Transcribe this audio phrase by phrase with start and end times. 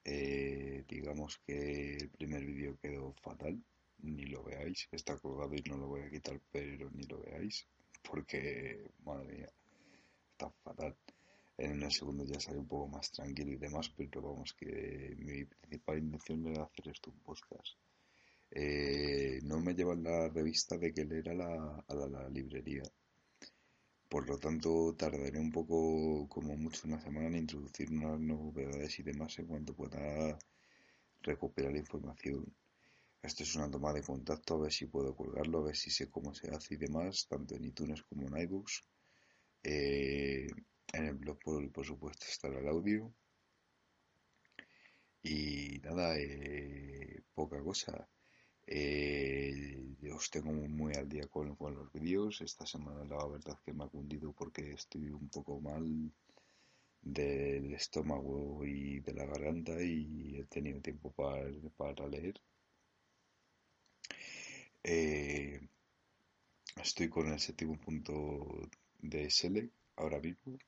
[0.04, 3.58] Eh, digamos que el primer vídeo quedó fatal.
[4.02, 4.88] Ni lo veáis.
[4.92, 7.66] Está colgado y no lo voy a quitar, pero ni lo veáis.
[8.02, 9.48] Porque, madre mía,
[10.32, 10.94] está fatal.
[11.60, 15.44] En el segundo ya sale un poco más tranquilo y demás, pero vamos, que mi
[15.44, 17.74] principal intención era hacer esto un podcast.
[18.50, 22.84] Eh, no me llevan la revista de que leer a la, librería.
[24.08, 29.02] Por lo tanto, tardaré un poco, como mucho, una semana en introducir unas novedades y
[29.02, 30.38] demás en cuanto pueda
[31.20, 32.56] recuperar información.
[33.22, 36.08] Esto es una toma de contacto, a ver si puedo colgarlo, a ver si sé
[36.08, 38.82] cómo se hace y demás, tanto en iTunes como en iBooks.
[39.62, 40.48] Eh,
[40.92, 41.38] en el blog,
[41.72, 43.12] por, supuesto, estará el audio.
[45.22, 48.08] Y nada, eh, poca cosa.
[48.66, 52.40] Eh, os tengo muy al día con, los vídeos.
[52.40, 56.12] Esta semana la verdad que me ha cundido porque estoy un poco mal
[57.02, 62.40] del estómago y de la garganta y he tenido tiempo para, para leer.
[64.82, 65.60] Eh,
[66.76, 68.68] estoy con el séptimo punto
[68.98, 70.58] de Select ahora mismo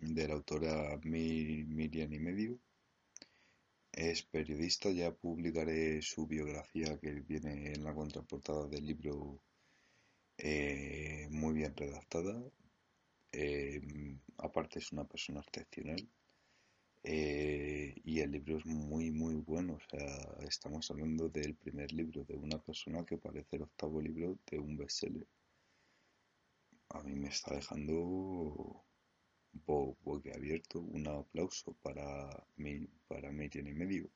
[0.00, 2.58] de la autora Mir Miriam y medio.
[3.92, 9.40] Es periodista, ya publicaré su biografía que viene en la contraportada del libro
[10.38, 12.42] eh, muy bien redactada.
[13.32, 13.80] Eh,
[14.38, 16.08] aparte es una persona excepcional
[17.04, 19.74] eh, y el libro es muy muy bueno.
[19.74, 24.38] O sea, estamos hablando del primer libro de una persona que parece el octavo libro
[24.50, 25.26] de un bestseller.
[26.90, 28.84] A mí me está dejando
[30.34, 34.10] abierto un aplauso para mí, para Miriam y medio.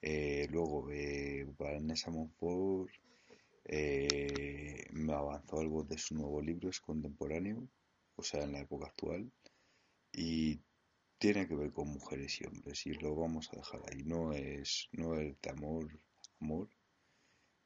[0.00, 2.92] Eh, luego, eh, Vanessa Monfort
[3.64, 7.68] eh, me avanzó algo de su nuevo libro, es contemporáneo,
[8.16, 9.30] o sea, en la época actual,
[10.12, 10.60] y
[11.18, 14.02] tiene que ver con mujeres y hombres, y lo vamos a dejar ahí.
[14.04, 16.00] No es, no es de amor,
[16.40, 16.68] amor,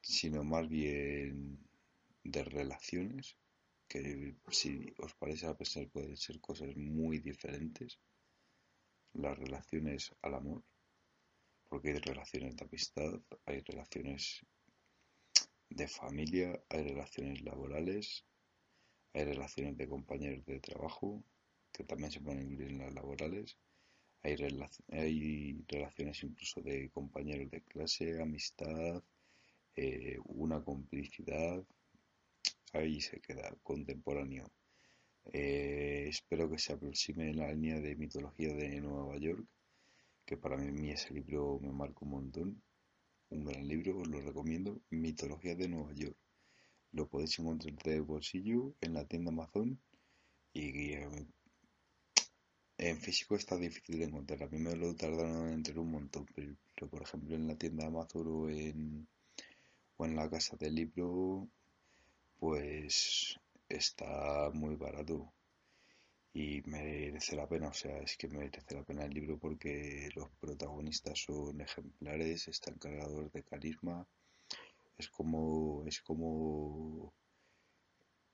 [0.00, 1.58] sino más bien
[2.24, 3.36] de relaciones
[3.92, 4.72] que si
[5.04, 8.00] os parece a pensar pueden ser cosas muy diferentes
[9.12, 10.62] las relaciones al amor
[11.68, 13.12] porque hay relaciones de amistad
[13.44, 14.46] hay relaciones
[15.68, 18.24] de familia hay relaciones laborales
[19.12, 21.22] hay relaciones de compañeros de trabajo
[21.70, 23.58] que también se pueden incluir en las laborales
[24.22, 24.36] hay,
[24.88, 29.02] hay relaciones incluso de compañeros de clase amistad
[29.76, 31.62] eh, una complicidad
[32.72, 34.50] ahí se queda contemporáneo.
[35.32, 39.46] Eh, espero que se aproxime en la línea de mitología de Nueva York,
[40.24, 42.62] que para mí ese libro me marca un montón.
[43.30, 44.80] Un gran libro, os lo recomiendo.
[44.90, 46.16] Mitología de Nueva York.
[46.92, 49.80] Lo podéis encontrar de bolsillo en la tienda Amazon
[50.52, 51.08] y eh,
[52.78, 54.42] en físico está difícil de encontrar.
[54.42, 57.86] A mí me lo tardaron en entrar un montón, pero, por ejemplo en la tienda
[57.86, 59.08] Amazon o en,
[59.96, 61.48] o en la casa del libro,
[62.42, 65.32] pues está muy barato
[66.34, 70.28] y merece la pena, o sea, es que merece la pena el libro porque los
[70.40, 74.08] protagonistas son ejemplares, están cargados de carisma,
[74.98, 77.14] es como, es como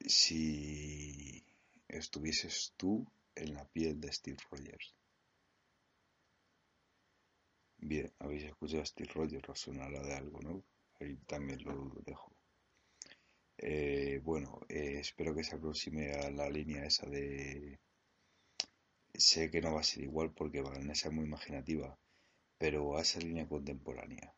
[0.00, 1.44] si
[1.86, 4.94] estuvieses tú en la piel de Steve Rogers.
[7.76, 10.64] Bien, habéis escuchado a Steve Rogers, os sonará de algo, ¿no?
[10.98, 12.37] Ahí también lo dejo.
[13.58, 17.78] Eh, bueno, eh, espero que se aproxime a la línea esa de...
[19.14, 21.98] Sé que no va a ser igual porque Vanessa es muy imaginativa,
[22.58, 24.34] pero a esa línea contemporánea.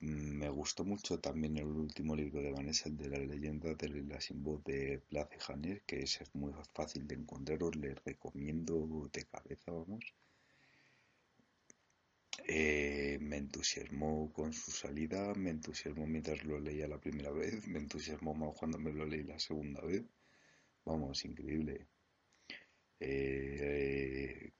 [0.00, 4.20] Me gustó mucho también el último libro de Vanessa, el de la leyenda de la
[4.20, 9.24] sin voz de Place Janes, que es muy fácil de encontrar, os le recomiendo de
[9.24, 10.14] cabeza, vamos.
[12.48, 17.78] Eh, me entusiasmó con su salida, me entusiasmó mientras lo leía la primera vez, me
[17.78, 20.04] entusiasmó más cuando me lo leí la segunda vez.
[20.84, 21.88] Vamos, increíble.
[23.00, 24.52] Eh,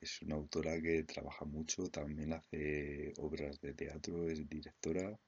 [0.00, 5.18] Es una autora que trabaja mucho, también hace obras de teatro, es directora,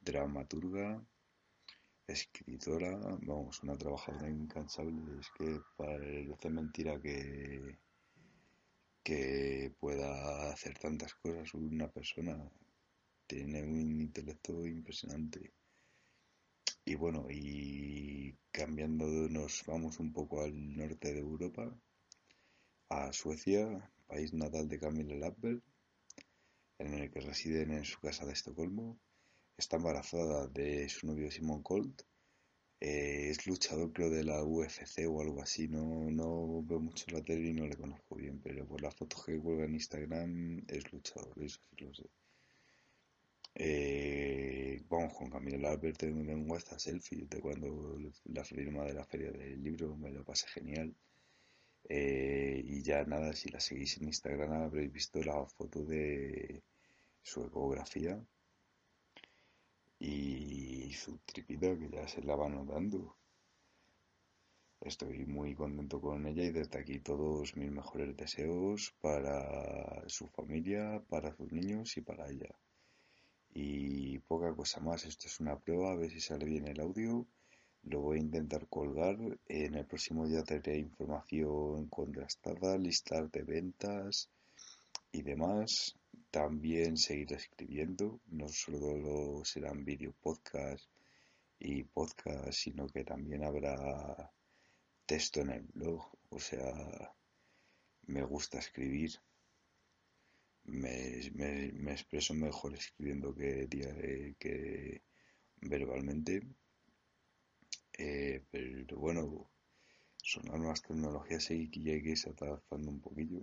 [0.00, 1.04] dramaturga,
[2.06, 5.18] escritora, vamos, una trabajadora incansable.
[5.20, 7.78] Es que parece mentira que
[9.02, 12.36] que pueda hacer tantas cosas una persona.
[13.26, 15.52] Tiene un intelecto impresionante.
[16.84, 21.74] Y bueno, y cambiando, nos vamos un poco al norte de Europa,
[22.88, 25.62] a Suecia, país natal de Camilla Lappberg,
[26.78, 28.98] en el que residen en su casa de Estocolmo.
[29.56, 32.02] Está embarazada de su novio Simon Colt
[32.84, 37.22] eh, es luchador creo de la UFC o algo así, no, no veo mucho la
[37.22, 40.92] tele y no le conozco bien, pero por las fotos que cuelga en Instagram es
[40.92, 42.10] luchador, eso sí lo sé.
[43.54, 49.30] Eh, vamos con Camila Albert, tengo esta selfie de cuando la firma de la feria
[49.30, 50.92] del libro, me lo pasé genial.
[51.88, 56.62] Eh, y ya nada, si la seguís en Instagram habréis visto la foto de
[57.22, 58.20] su ecografía
[59.98, 60.31] y
[60.92, 63.16] su tripita que ya se la va notando.
[64.80, 71.02] Estoy muy contento con ella y desde aquí todos mis mejores deseos para su familia,
[71.08, 72.54] para sus niños y para ella.
[73.54, 77.26] Y poca cosa más, esto es una prueba, a ver si sale bien el audio.
[77.84, 79.16] Lo voy a intentar colgar.
[79.46, 84.30] En el próximo día tendré información contrastada, listas de ventas
[85.12, 85.96] y demás.
[86.32, 90.82] También seguiré escribiendo, no solo serán vídeo podcast
[91.58, 94.32] y podcast, sino que también habrá
[95.04, 96.02] texto en el blog.
[96.30, 97.14] O sea,
[98.06, 99.20] me gusta escribir.
[100.64, 103.68] Me, expreso mejor escribiendo que,
[104.38, 105.02] que
[105.60, 106.40] verbalmente.
[107.98, 109.50] Eh, pero bueno,
[110.16, 111.54] son las nuevas tecnologías y
[111.90, 113.42] hay que irse adaptando un poquillo.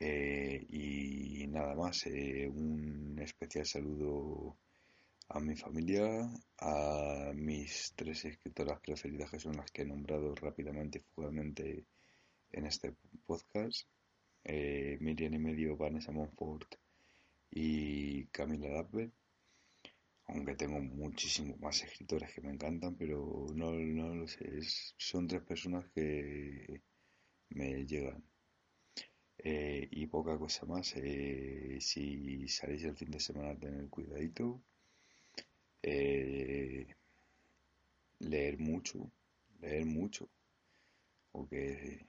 [0.00, 4.56] Eh, y nada más, eh, un especial saludo
[5.28, 6.06] a mi familia,
[6.58, 11.84] a mis tres escritoras preferidas que son las que he nombrado rápidamente y fugazmente
[12.52, 12.94] en este
[13.26, 13.86] podcast.
[14.44, 16.74] Eh, Miriam y medio, Vanessa Monfort
[17.50, 19.12] y Camila Lappel.
[20.28, 24.60] Aunque tengo muchísimos más escritores que me encantan, pero no, no lo sé.
[24.96, 26.80] son tres personas que
[27.50, 28.29] me llegan.
[29.42, 30.94] Eh, y poca cosa más.
[30.96, 34.62] Eh, si salís el fin de semana, tener cuidadito.
[35.82, 36.86] Eh,
[38.20, 39.10] leer mucho,
[39.60, 40.28] leer mucho.
[41.32, 42.06] Porque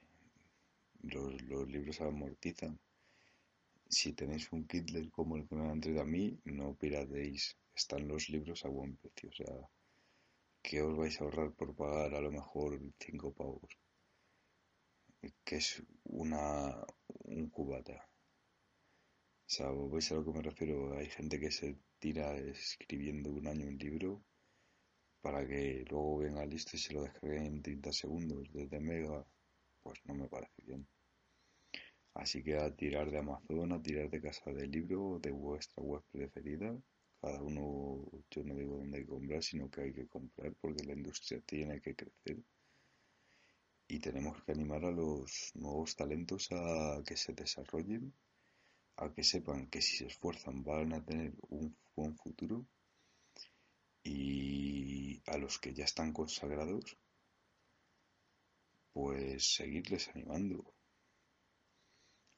[1.03, 2.79] los, los libros amortizan.
[3.87, 7.57] Si tenéis un Kindle como el que me han traído a mí, no pirateéis.
[7.75, 9.29] Están los libros a buen precio.
[9.29, 9.69] O sea,
[10.63, 13.71] que os vais a ahorrar por pagar a lo mejor 5 pavos
[15.43, 16.75] que es una,
[17.31, 17.97] un cubata.
[19.47, 20.97] O sea, ¿veis a lo que me refiero?
[20.97, 24.23] Hay gente que se tira escribiendo un año un libro
[25.21, 29.25] para que luego venga listo y se lo descargue en 30 segundos desde Mega.
[29.83, 30.87] Pues no me parece bien.
[32.13, 36.03] Así que a tirar de Amazon, a tirar de casa del libro, de vuestra web
[36.11, 36.75] preferida,
[37.21, 40.83] cada uno, yo no digo dónde hay que comprar, sino que hay que comprar porque
[40.83, 42.37] la industria tiene que crecer.
[43.93, 48.13] Y tenemos que animar a los nuevos talentos a que se desarrollen,
[48.95, 52.65] a que sepan que si se esfuerzan van a tener un buen futuro
[54.01, 56.97] y a los que ya están consagrados,
[58.93, 60.73] pues seguirles animando.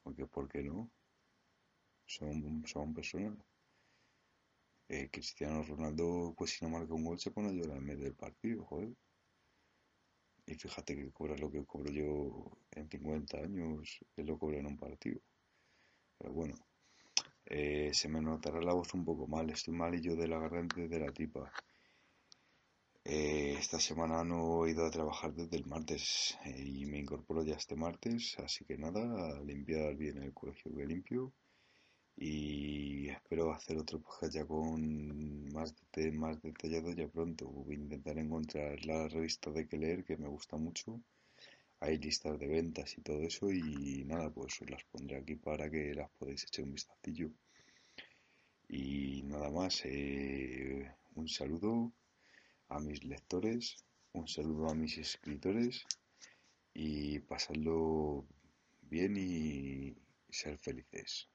[0.02, 0.90] Porque, ¿por qué no?
[2.04, 3.38] Son, son personas.
[4.88, 8.04] Eh, Cristiano Ronaldo, pues si no marca un gol, se pone a llorar en medio
[8.06, 8.92] del partido, joder.
[10.58, 14.76] Fíjate que cobra lo que cobro yo en 50 años, él lo cobra en un
[14.76, 15.20] partido.
[16.18, 16.54] Pero bueno,
[17.46, 20.38] eh, se me notará la voz un poco mal, estoy mal y yo de la
[20.38, 21.50] garganta de la tipa.
[23.04, 27.44] Eh, esta semana no he ido a trabajar desde el martes eh, y me incorporo
[27.44, 29.02] ya este martes, así que nada,
[29.36, 31.32] a limpiar bien el colegio que limpio
[32.16, 35.74] y espero hacer otro podcast ya con más,
[36.12, 37.46] más detallado ya pronto.
[37.46, 41.00] Voy a intentar encontrar la revista de que leer que me gusta mucho.
[41.80, 45.94] Hay listas de ventas y todo eso y nada, pues las pondré aquí para que
[45.94, 47.30] las podáis echar un vistacillo.
[48.68, 51.92] Y nada más, eh, un saludo
[52.68, 55.84] a mis lectores, un saludo a mis escritores
[56.72, 58.24] y pasadlo
[58.82, 59.94] bien y
[60.30, 61.28] ser felices.